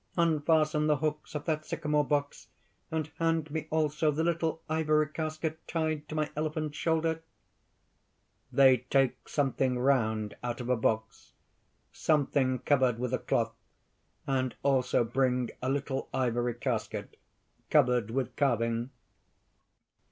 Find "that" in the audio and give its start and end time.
1.45-1.63